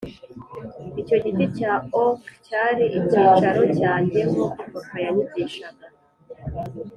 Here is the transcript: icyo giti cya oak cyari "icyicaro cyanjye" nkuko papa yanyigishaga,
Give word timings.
icyo 1.01 1.15
giti 1.23 1.45
cya 1.57 1.73
oak 2.05 2.19
cyari 2.47 2.85
"icyicaro 2.97 3.61
cyanjye" 3.77 4.19
nkuko 4.29 4.63
papa 4.73 4.97
yanyigishaga, 5.03 5.85